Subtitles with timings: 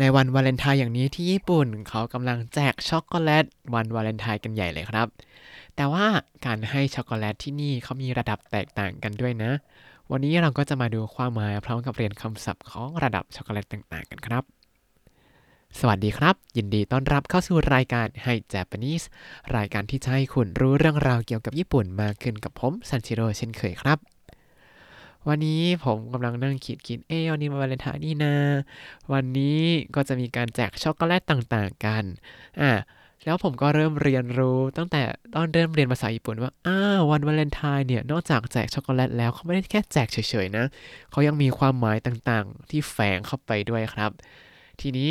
[0.00, 5.08] ในวันวาเลนไทน์อย่างนี้ที่ญี่ปุ่นเขากำลังแจกช็อกโกแลตวันวาเลนไทน์กันใหญ่เลยครับ
[5.76, 6.06] แต่ว่า
[6.46, 9.50] การให้ช็อกโกแลตที่นี่เขามีระดับแตกต่างกันด้วยนะ
[10.10, 14.44] วันนี้เราก็จะมาดูความหมายพร้อมกับเรียนคำศัพท์ของระดับช็อกโกแลตต่าง ๆ กันครับ
[15.78, 19.04] สวัสดีครับ ยินดีต้อนรับเข้าสู่รายการให้ Japanese
[19.56, 23.98] รายการที่จะให้คุณรู้เรื่องราวเกี่ยวกับญี่ปุ่นมากขึ้นกับผมซันชิโร่เช่นเคยครับ
[25.28, 28.34] วันนี้ผมกำลังนั่งคิดคิดเอ้วันนี้วันวาเลนไทน์นี่นะ
[29.12, 29.60] วันนี้
[29.94, 32.04] ก็จะมีการแจกช็อกโกแลตต่างๆกัน
[32.60, 32.72] อ่า
[33.24, 35.02] แล้วผมก็เริ่มเรียนรู้ตั้งแต่
[35.34, 40.64] ตอนเริ่มเรียนภาษาญี่ปุ่นว่า อ้าววันวาเลนไทน์เนี่ย นอกจากแจกช็อกโกแลตแล้วเขาไม่ได้แค่แจกเฉยๆนะ
[41.10, 44.10] เขายังมีความหมายต่างๆ ที่แฝงเข้าไปด้วยครับ
[44.80, 45.10] ทีนี้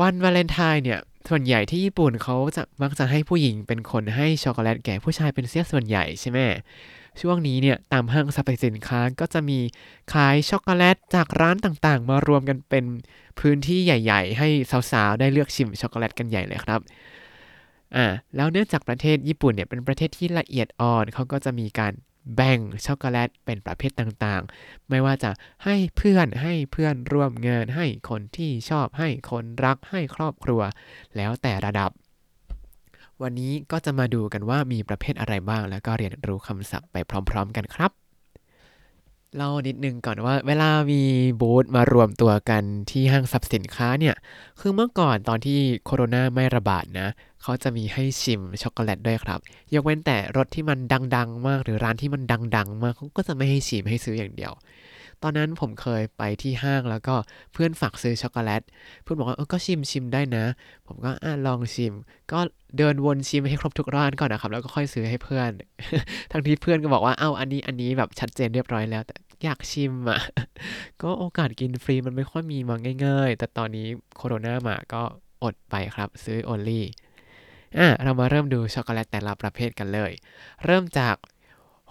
[0.00, 6.38] วันวาเลนไทน์เนี่ย ส่วนใหญ่ที่ญี่ปุ่นเขาจะมักจะให้ผู้หญิงเป็นคนให้ช็อกโกแลตแก่ผู้ชายเป็นเสียส่วนใหญ่ใช่ไหม
[7.20, 9.58] ช่วงนี้เนี่ยตามห้างสรรพสินค้าก็จะมี
[10.12, 12.84] ขายช็อกโกแลตจากร้านต่างๆ มารวมกันเป็น
[13.40, 14.48] พื้นที่ใหญ่ ๆ ให้
[14.92, 16.80] สาวๆ ได้เลือกชิมช็อกโกแลตกันใหญ่เลยครับ
[17.96, 18.06] อ่า
[18.36, 21.92] แล้วเนื่องจากประเทศญี่ปุ่นเนี่ยเป็นประเทศที่ละเอียดอ่อนเขาก็จะมีการ
[22.36, 25.30] แบ่งช็อกโกแลตเป็นประเภทต่างๆ ไม่ว่าจะ
[25.64, 30.60] ให้เพื่อนให้เพื่อนร่วมงานให้คนที่ชอบให้คนรักให้ครอบครัว
[31.16, 31.90] แล้วแต่ระดับ
[33.22, 36.96] วันนี้ก็จะมาดูกันว่ามีประเภทอะไรบ้าง แล้วก็เรียนรู้คำศัพท์ไป
[37.30, 37.92] พร้อม ๆ กันครับ
[39.36, 41.02] เล่านิดนึงก่อนว่า เวลามี
[41.40, 44.14] บูธมารวมตัวกันที่ห้างสรรพสินค้าเนี่ย
[44.60, 47.08] คือเมื่อก่อนตอนที่โคโรนาไม่ระบาดนะ
[47.42, 49.40] เขาจะมีให้ชิมช็อกโกแลตด้วยครับ
[49.74, 50.78] ยกเว้นแต่รถที่มัน
[51.16, 52.22] ดัง ๆ มากหรือร้านที่มัน
[52.56, 54.52] ดัง ๆ มากเขาก็จะไม่ให้ชิมให้ซื้ออย่างเดียว
[55.22, 57.14] ตอนนั้นผมเคยไปที่ห้างแล้วก็
[57.52, 58.62] เพื่อนฝากซื้อช็อกโกแลต
[59.02, 60.44] เพื่อนบอกว่าเออก็ชิมชิมได้นะ
[60.86, 61.92] ผมก็อะลองชิม
[62.32, 62.38] ก็
[62.78, 65.50] เดินวนชิมให้ครบทุกร้านก่อนนะครับ แล้วก็ค่อยซื้อให้เพื่อน
[66.30, 70.20] ทั้งที่เพื่อนก็บอกว่าเอ้าอันนี้อันนี้แบบชัดเจนเรียบร้อยแล้วแต่อยากชิมอะ
[71.02, 72.76] ก็โอกาสกินฟรีมันไม่ค่อยมีมา
[73.06, 75.02] ง่าย ๆ แต่ตอนนี้โคโรนามาก็
[75.42, 76.82] อดไปครับ ซื้อ only
[77.78, 80.12] อะเรามาเริ่มดูช็อกโกแลตแต่ละประเภทกันเลย
[80.64, 81.16] เริ่มจาก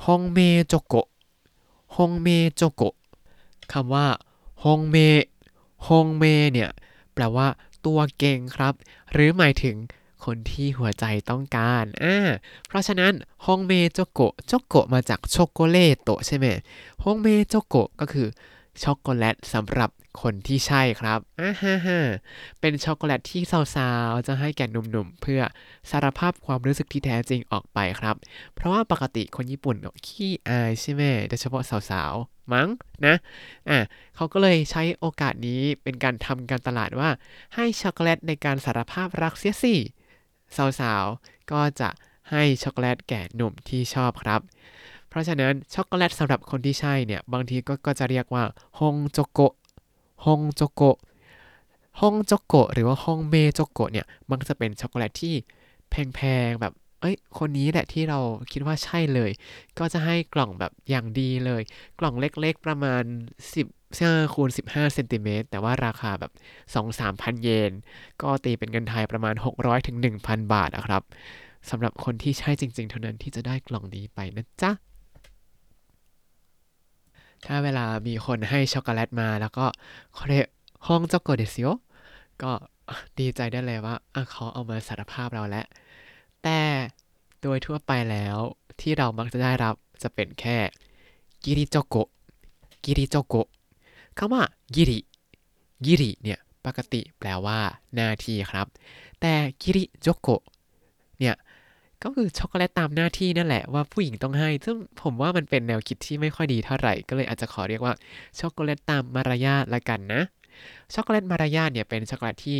[0.06, 2.96] 本命チョコ 本命โจโกะ
[3.74, 4.08] คำว่า
[4.64, 4.98] ฮงเม
[5.88, 6.24] ฮงเม
[6.54, 6.70] เนี่ย
[7.14, 7.48] แปลว่า
[7.86, 8.74] ตัวเก่งครับ
[9.12, 9.76] หรือหมายถึง
[10.26, 12.18] คนที่หัวใจต้องการอ่า
[12.68, 13.14] เพราะฉะนั้น
[13.46, 16.46] 本命チョコ チョコ มาจาก チョコレート ใช่ไหม
[17.03, 18.28] 本命チョコ ก็คือ
[18.84, 19.90] ช็อกโกแลตสำหรับ
[20.22, 22.00] คนที่ใช่ครับอ่าฮ่าฮ่า
[22.60, 23.42] เป็นช็อกโกแลตที่
[23.76, 25.42] สาวๆ จะให้แก่หนุ่มๆ เพื่อ
[25.90, 28.16] สารภาพความรู้สึกที่แท้จริงออกไปครับ
[28.56, 29.76] เพราะว่าปกติคนญี่ปุ่น
[30.08, 32.68] ขี้อายใช่ไหมโดยเฉพาะสาวๆ มั้ง
[33.06, 33.16] นะ
[33.70, 33.80] อะ
[34.16, 37.10] เขาก็เลยใช้โอกาสนี้เป็นการทำการตลาดว่า
[37.56, 39.76] ให้ช็อกโกแลตในการสารภาพรักเสียสิ
[40.80, 41.90] สาวๆ ก็จะ
[42.32, 44.42] ให้ช็อกโกแลตแก่หนุ่มที่ชอบครับ
[45.10, 48.44] เพราะฉะนั้นช็อกโกแลตสำหรับคนที่ใช่เนี่ยบางทีก็ก็จะเรียกว่า
[48.80, 55.36] 本チョコ 本チョコ 本チョコ หรือว่า 本命チョコ เนี่ยมันจะเป็นช็อกโกแลตที่
[55.90, 58.20] แพงๆแบบเอ้ย คนนี้แหละที่เรา
[58.52, 59.31] คิดว่าใช่เลย
[59.80, 61.62] ก็จะให้กล่องแบบอย่างดีเลย
[62.00, 63.04] กล่องเล็กๆ ประมาณ
[63.54, 66.31] 10เคูณ15เซนติเมตรแต่ว่าราคาแบบ
[66.76, 67.72] 2-3พันเยน
[68.22, 71.04] ก็ตีเป็นเงินไทยประมาณ 600ถึง1,000 บาทนะครับ
[71.70, 74.72] สำหรับคนที่ใช่จริง ๆ เท่านั้นที่จะได้กล่องนี้ไปนะจ๊ะ
[77.46, 79.66] ถ้าเวลามีคนให้ช็อกโกแลตมา แล้วก็
[80.13, 80.47] เขาเรียก
[80.88, 81.68] ห้องโจโกเดซิโอ
[82.41, 82.52] ก็
[83.19, 83.96] ดีใจได้เลยว่า
[84.31, 85.66] เขาเอามาสารภาพเราแล้ว
[86.44, 86.59] แต่
[87.41, 88.38] โดยทั่วไปแล้ว
[88.81, 90.57] ที่เรามักจะได้รับจะเป็นแค่
[91.44, 92.09] กิริโจโกะ
[92.85, 93.47] กิริโจโกะ
[94.18, 94.44] คำว่า
[94.75, 95.00] กิริ
[95.85, 97.59] กิริเนี่ยปกติแปลว่า
[97.96, 98.68] หน้าที่ครับ
[99.22, 100.41] แต่กิริโจโกะ
[102.03, 107.94] ก็คือช็อกโกแลตตามหน้าที่นั่นแหละว่าผู้หญิงต้องให้ ซึ่งผมว่ามันเป็นแนวคิดที่ไม่ค่อยดีเท่าไหร่ ก็เลยอาจจะขอเรียกว่า
[108.39, 110.22] ช็อกโกแลตตามมารยาทละกันนะ
[110.94, 112.59] ช็อกโกแลตมารยาทเนี่ยเป็นช็อกโกแลตที่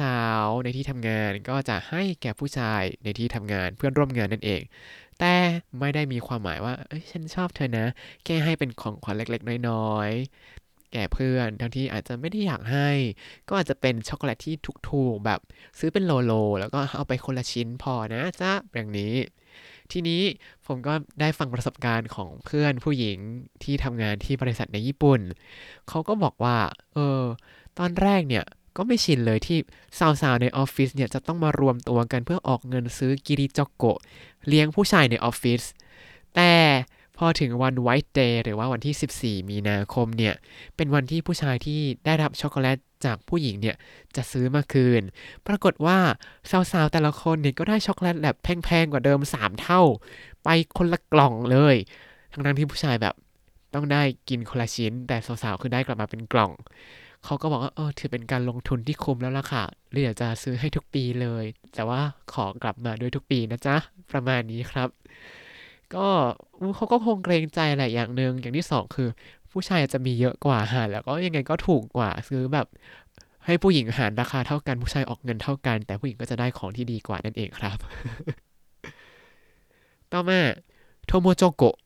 [0.00, 4.60] สาวๆในที่ทำงาน ก็จะให้แก่ผู้ชายในที่ทำงานเพื่อนร่วมงานนั่นเอง
[5.18, 5.34] แต่
[5.78, 7.86] ไม่ได้มีความหมายว่า เอ้ยฉันชอบเธอนะ
[8.24, 12.88] แค่ให้เป็นของขวัญเล็กๆ น้อยๆ แก่เพื่อน ทั้งที่อาจจะไม่ได้อยากให้
[13.48, 14.54] ก็อาจจะเป็นช็อกโกแลตที่
[14.90, 15.40] ถูกๆแบบ
[15.78, 19.14] ซื้อเป็นโหลๆ แล้วก็เอาไปคนละชิ้นพอนะจ๊ะอย่างนี้
[19.92, 20.22] ทีนี้
[20.66, 23.18] ผมก็ได้ฟังประสบการณ์ของเพื่อนผู้หญิง
[23.62, 25.20] ที่ทำงานที่บริษัทในญี่ปุ่น
[25.88, 26.56] เขาก็บอกว่า
[26.94, 27.22] เออ
[27.78, 28.44] ตอนแรกเนี่ย
[28.76, 29.58] ก็ไม่ชินเลยที่
[29.98, 33.98] สาวๆในออฟฟิศเนี่ยจะต้องมารวมตัวกันเพื่อออกเงินซื้อ 義理チョコ
[34.48, 35.62] เลี้ยงผู้ชายในออฟฟิศ
[36.34, 36.52] แต่
[37.18, 40.34] พอถึงวัน White Day หรือว่าวันที่ 14 มีนาคมเนี่ย
[40.76, 43.76] เป็นวันที่ผู้ชายที่ได้รับช็อกโกแลตจากผู้หญิงเนี่ย
[44.16, 45.02] จะซื้อมาคืน
[45.46, 45.98] ปรากฏว่า
[46.72, 49.82] สาวๆแต่ละคนเนี่ยก็ได้ช็อกโกแลตแบบแพงๆ กว่าเดิม 3 เท่า
[50.44, 51.76] ไปคนละกล่องเลย
[52.32, 53.14] ทั้งนั้นที่ผู้ชายแบบ
[53.74, 56.52] ต้องได้กินคนละชิ้น แต่สาวๆคือได้กลับมาเป็นกล่อง
[57.24, 62.00] เขาก็บอกว่าเออถือเป็นการลงทุนที่คุ้มแล้วล่ะค่ะเลยอยากจะซื้อให้ทุกปีเลย แต่ว่า
[62.32, 63.76] ขอกลับมาด้วยทุกปีนะจ๊ะ
[64.12, 64.88] ประมาณนี้ครับ
[65.94, 66.08] ก็
[66.76, 69.08] เขาก็คงเกรงใจแหละอย่างหนึ่งอย่างที่สองคือ
[69.50, 72.66] ผู้ชายจะมีเยอะกว่าหารแล้วก็ยังไงก็ถูกกว่าซื้อแบบ
[73.44, 77.76] ให้ผู้หญิงหารราคาเท่ากันผู้ชายออกเงินเท่ากัน แต่ผู้หญิงก็จะได้ของที่ดีกว่านั่นเองครับ
[80.12, 80.40] ต่อมา
[81.06, 81.76] โทโมโจโกะ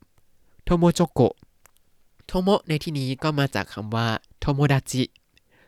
[0.65, 1.35] โทโมโจโกะ
[2.27, 4.09] โทโมในที่นี้ก็มาจากคำว่า
[4.41, 5.03] โทโมดาจิ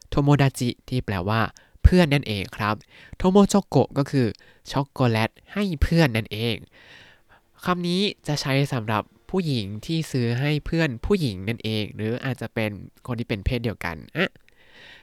[0.08, 1.40] โทโมดาจิที่แปลว่า
[1.82, 2.74] เพื่อนนั่นเองครับ
[3.16, 4.26] 友チョコ ก็คือ
[4.70, 6.56] ช็อกโกแลตให้เพื่อนนั่นเอง
[7.64, 12.70] คำนี้จะใช้สำหรับผู้หญิงที่ซื้อให้เพื่อนผู้หญิงนั่นเอง หรืออาจจะเป็น
[13.06, 14.30] คนที่เป็นเพศเดียวกันอะ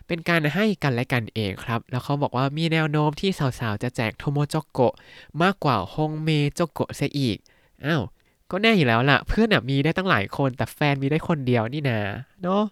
[0.08, 4.94] เป็นการให้กันและกันเองครับ แล้วเขาบอกว่ามีแนวโน้มที่สาวๆ จะแจกโทโมโจโกะ
[5.42, 7.38] มากกว่าฮงเมโจโกะเสียอีก
[7.86, 8.04] อ้าว
[8.52, 12.00] ก็แน่อยู่แล้วล่ะ เพื่อนมีได้ตั้งหลายคน แต่แฟนมีได้คนเดียวนี่นะ
[12.42, 12.64] เนาะ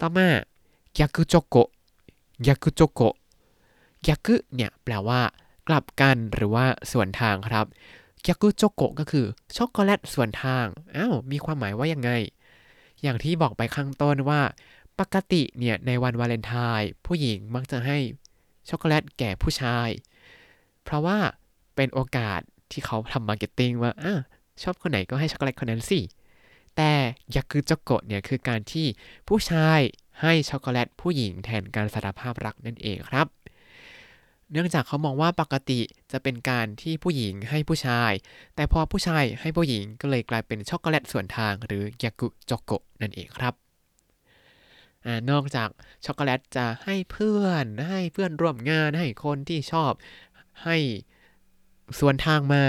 [0.00, 0.28] ต่อมา
[0.98, 1.68] ยากุโจโกะ
[2.42, 3.14] แกกุโจโกะ
[4.02, 5.20] แกกุเนี่ยแปลว่า
[5.68, 7.66] กลับกันหรือว่าส่วนทางครับ
[8.26, 9.26] 逆โจโกะก็คือ
[9.56, 10.66] ช็อกโกแลตสวนทาง
[10.96, 12.10] อ้าว มีความหมายว่ายังไง
[13.02, 14.40] อย่างที่บอกไปข้างต้นว่า
[14.98, 17.98] ปกติเนี่ยในวันวาเลนไทน์ผู้หญิงมักจะให้
[18.68, 19.88] ช็อกโกแลตแก่ผู้ชาย
[20.84, 21.18] เพราะว่า
[21.76, 22.40] เป็นโอกาส
[22.70, 24.04] ที่เขาทำ marketing ว่าอ
[24.62, 26.00] ชอบคนไหนก็ให้ช็อกโกแลตคนนั้นสิ
[26.76, 26.92] แต่
[27.34, 28.86] 逆チョコ เนี่ยคือการที่
[29.28, 29.80] ผู้ชาย
[30.20, 33.26] ให้ช็อกโกแลตผู้หญิงแทนการสารภาพรักนั่นเองครับ
[34.52, 35.80] เนื่องจากเขามองว่าปกติ
[36.12, 38.12] จะเป็นการที่ผู้หญิงให้ผู้ชาย
[38.54, 43.54] แต่พอผู้ชายให้ผู้หญิงก็เลยกลายเป็นช็อกโกแลตส่วนทางหรือยากุจโกะนั่นเองครับ
[45.04, 45.68] อนอกจาก
[46.04, 49.92] ช็อกโกแลตจะให้เพื่อนให้เพื่อนร่วมงานให้คนที่ชอบ
[50.64, 50.76] ให้
[51.98, 52.64] ส่วนทางมา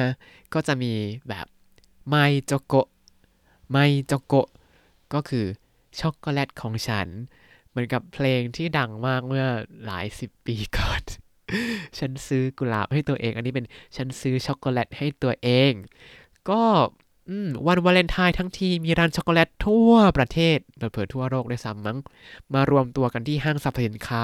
[0.54, 0.94] ก็จะมี
[1.30, 1.48] แบบ
[2.10, 2.16] ไม
[2.46, 2.88] โจโกะ
[3.72, 4.50] ไมโจโกะ
[5.14, 5.46] ก็คือ
[6.00, 7.08] ช็อกโกแลตของฉัน
[7.70, 9.46] เหมือนกับเพลงที่ดังมากเมื่อ
[9.86, 11.02] หลายสิบปีก่อน
[12.00, 13.66] ฉันซื้อกุหลาบให้ตัวเอง อันนี้เป็น
[13.96, 15.72] ฉันซื้อช็อกโกแลตให้ตัวเอง
[16.50, 16.62] ก็
[17.68, 20.58] วันวาเลนไทน์ทั้งทีมีร้านช็อกโกแลตทั่วประเทศ
[20.92, 21.98] เผลอทั่วโลกด้วยซ้ำมั้ง
[22.54, 24.24] มารวมตัวกันที่ห้างสรรพสินค้า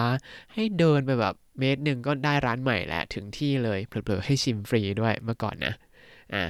[0.54, 5.74] ให้เดินไปแบบเมตรหนึ่งก็ได้ร้านใหม่แหละถึงที่เลยเผลอๆให้ชิมฟรีด้วยเมื่อก่อนนะ
[6.34, 6.44] อะ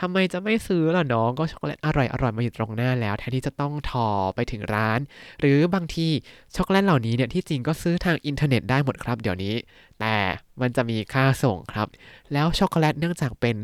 [0.00, 5.00] ทำไมจะไม่ซื้อล่ะเนอะก็ช็อกโกแลตอร่อยอร่อยมาอยู่ตรงหน้าแล้วแทนที่จะต้องทอไปถึงร้าน
[5.40, 6.08] หรือบางที
[6.56, 9.54] ช็อกโกแลตเหล่านี้เนี่ยที่จริงก็ซื้อทางอินเทอร์เน็ตได้หมดครับเดี๋ยวนี้
[10.00, 10.16] แต่
[10.60, 11.88] มันจะมีค่าส่งครับ
[12.32, 13.56] แล้วช็อกโกแลตเนื่องจากเป็น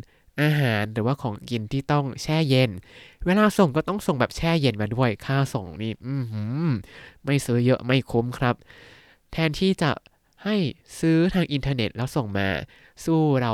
[0.42, 2.70] อาหารหรือว่าของกินที่ต้องแช่เย็น
[3.26, 6.14] เวลาส่งก็ต้องส่งแบบแช่เย็นมาด้วยค่าส่งนี่อื
[6.68, 6.70] ม
[7.24, 8.54] ไม่ซื้อเยอะไม่คุ้มครับ
[9.32, 9.90] แทนที่จะ
[10.44, 10.56] ให้
[11.00, 12.48] ซื้อทางอินเทอร์เน็ตแล้วส่งมา
[13.04, 13.52] สู้เรา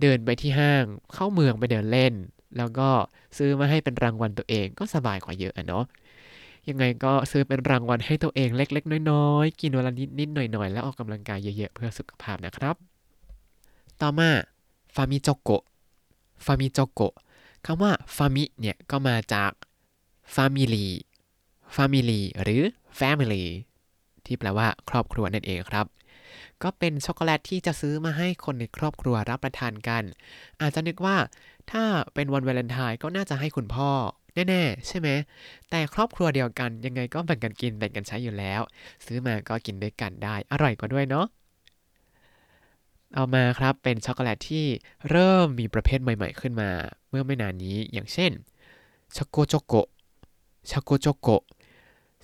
[0.00, 0.84] เดินไปที่ห้าง
[1.14, 2.14] เข้าเมืองไปเดินเล่น
[2.56, 2.88] แล้วก็
[3.36, 5.84] ซื้อมาให้เป็นรางวัลตัวเองก็สบายกว่าเยอะอะเนาะ
[6.68, 12.76] ยังไงก็ซื้อเป็นรางวัลให้ตัวเองเล็ก ๆ น้อยๆ กินวันละนิดๆหน่อยๆ แล้วออกกำลังกายเยอะๆ เพื่อสุขภาพนะครับ
[14.00, 14.30] ต่อมา
[14.94, 15.64] ฟามิโจโกะ
[16.44, 17.14] ฟามิโจโกะ
[17.66, 19.52] คำว่าฟามิเนี่ยก็มาจาก
[20.34, 20.86] ฟามิลี
[21.74, 22.62] ฟามิลีหรือ
[22.98, 23.44] family
[24.24, 25.86] ที่แปลว่าครอบครัวนั่นเองครับ
[26.62, 30.02] ก็เป็นช็อกโกแลตที่จะซื้อมาให้คนในครอบครัวรับประทานกัน
[30.60, 31.16] อาจจะนึกว่า
[31.70, 31.84] ถ้า
[32.14, 33.90] เป็นวันวาเลนไทน์ก็น่าจะให้คุณพ่อ
[34.48, 35.08] แน่ๆ ใช่ไหม
[35.70, 38.60] แต่ครอบครัวเดียวกันยังไงก็แบ่งกันกินแบ่งกันใช้อยู่แล้ว
[39.06, 41.26] ซื้อมาก็กินด้วยกันได้ อร่อยกว่าด้วยเนาะ
[43.14, 44.66] ต่อมาครับเป็นช็อกโกแลตที่
[45.10, 46.70] เริ่มมีประเภทใหม่ๆขึ้นมา
[47.08, 48.32] เมื่อไม่นานนี้อย่างเช่น
[49.16, 49.74] 社交チョコ
[50.70, 51.28] 社交チョコ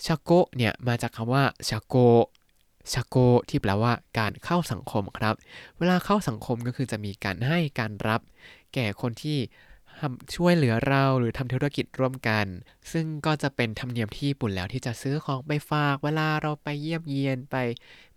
[0.06, 1.94] 社交 เนี่ยมาจากคำว่า 社交
[2.92, 3.16] 社交
[3.48, 5.34] ที่แปลว่าการเข้าสังคมครับ
[5.78, 8.20] เวลาเข้าสังคมก็คือจะมีการให้การรับ
[8.74, 9.38] แก่คนที่
[10.34, 12.46] ช่วยเหลือเราหรือทำธุรกิจร่วมกัน
[12.92, 17.56] ซึ่งก็จะเป็นธรรมเนียมที่ญี่ปุ่นแล้วที่จะซื้อของไปฝาก เวลาเราไปเยี่ยมเยียนไป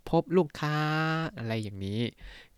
[0.08, 0.76] พบลูกค้า
[1.38, 2.00] อะไรอย่างนี้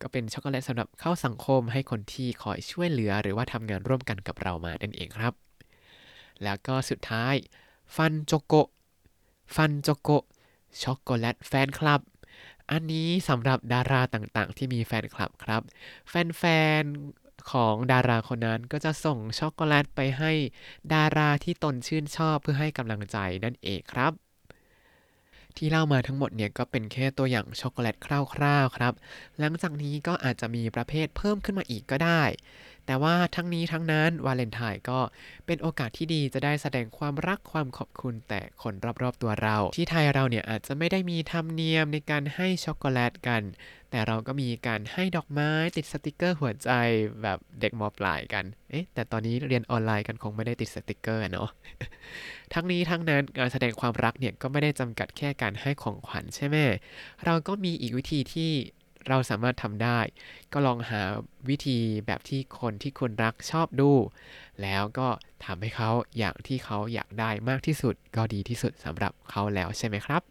[0.00, 5.32] ก็เป็นช็อกโกแลตสำหรับเข้าสังคมให้คนที่คอยช่วยเหลือ หรือว่าทำงานร่วมกันกับเรามานั่นเองครับ
[6.42, 7.34] แล้วก็สุดท้าย
[7.96, 8.54] ファンチョコ
[9.54, 10.10] ファンチョコ
[10.82, 12.00] ช็อกโกแลตแฟนคลับ
[12.70, 15.62] อันนี้สำหรับดาราต่างๆ ที่มีแฟนคลับครับ
[16.08, 16.44] แฟ
[16.80, 20.32] นๆของดาราคนนั้นก็จะส่งช็อกโกแลตไปให้
[20.94, 24.29] ดาราที่ตนชื่นชอบเพื่อให้กำลังใจนั่นเองครับ
[25.58, 28.08] ที่เล่ามาทั้งหมดเนี่ยก็เป็นแค่ตัวอย่างช็อกโกแลตค
[28.42, 28.92] ร่าวๆครับ
[29.38, 32.22] หลังจากนี้ก็อาจจะมีประเภทเพิ่มขึ้นมาอีกก็ได้
[32.86, 35.00] แต่ว่าทั้งนี้ทั้งนั้นวาเลนไทน์ก็
[35.46, 43.42] เป็นโอกาสที่ดีจะได้แสดงความรักความขอบคุณแก่คนรอบๆตัวเรา ที่ไทยเราเนี่ยอาจจะไม่ได้มีธรรมเนียมในการให้ช็อกโกแลตกัน
[43.90, 46.70] แต่เราก็มีการให้ดอกไม้ติดสติกเกอร์หัวใจ
[47.22, 51.48] แบบเด็กมอปลายกัน เอ๊ะแต่ตอนนี้เรียนออนไลน์กันคงไม่ได้ติดสติกเกอร์เนาะ
[52.54, 56.56] ทั้งนี้ทั้งนั้นการแสดงความรักเนี่ยก็ไม่ได้จำกัดแค่การให้ของขวัญใช่ไหม
[57.24, 58.50] เราก็มีอีกวิธีที่
[59.08, 59.98] เราสามารถทำได้
[60.52, 61.00] ก็ลองหา
[61.48, 63.90] วิธีแบบที่คนที่คุณรักชอบดู
[64.62, 65.08] แล้วก็
[65.44, 70.22] ทำให้เขาอย่างที่เขาอยากได้มากที่สุด ก็ดีที่สุดสำหรับเขาแล้วใช่ไหมครับ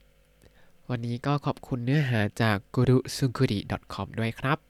[0.89, 3.59] วันนี้ก็ขอบคุณเนื้อหาจาก guru s u n k u r i
[3.93, 4.68] com ด้วยครับ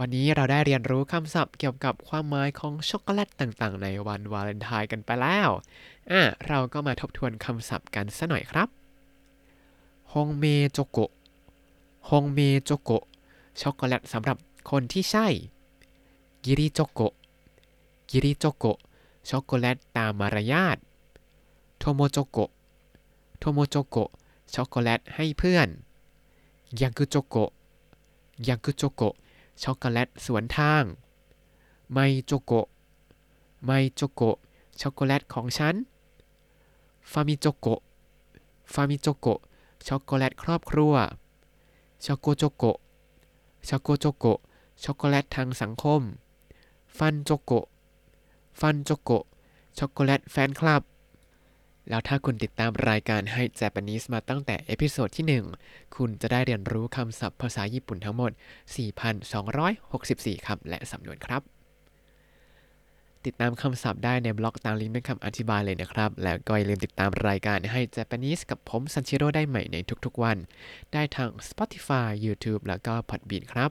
[0.00, 5.48] วันนี้เราได้เรียนรู้คำศัพท์เกี่ยวกับความหมายของช็อกโกแลตต่างๆ ในวันวาเลนไทน์กันไปแล้ว
[6.10, 8.68] อะ เราก็มาทบทวนคำศัพท์กันสัหน่อยครับ
[10.12, 13.04] 本命チョコ 本命チョコ
[13.60, 14.36] ช็อกโกแลตสำหรับ
[14.70, 15.26] คนที่ใช่
[16.44, 18.78] 義理チョコ 義理チョコ
[19.30, 20.76] ช็อกโกแลตตามมารยาท
[21.78, 22.50] 友チョコ 友
[23.38, 24.10] チョコ
[24.54, 25.68] ช็อกโกแลตให้เพื่อน
[26.80, 29.14] 逆チョコ 逆チョコ
[29.62, 30.84] ช็อกโกแลตสวนทาง
[31.92, 34.36] マイチョコ マイチョコ
[34.80, 35.74] ช็อกโกแลตของฉัน
[37.10, 39.40] ファミチョコ ファミチョコ
[39.86, 40.94] ช็อกโกแลตครอบครัว
[42.04, 42.78] 社交チョコ
[43.68, 44.38] 社交チョコ
[44.84, 46.02] ช็อกโกแลตทางสังคม
[46.98, 49.24] ファンチョコ ファンチョコ
[49.78, 50.82] ช็อกโกแลตแฟนคลับ
[51.88, 58.32] แล้วถ้าคุณติดตามรายการให้ Japanese มาตั้งแต่ episode ที่ 1 คุณจะได้เรียนรู้คำศัพท์ภาษาญี่ปุ่นทั้งหมด
[59.58, 61.42] 4,264 คำและสำนวนครับ
[63.26, 70.36] ติดตามคำศัพท์ได้ในบล็อกตามลิงก์เป็นคำอธิบายเลยนะครับ แล้วก็อย่าลืมติดตามรายการให้ Japanese กับผมซันชิโร่ได้ใหม่ในทุกๆวัน
[70.92, 73.70] ได้ทาง Spotify YouTube แล้วก็ Podbean ครับ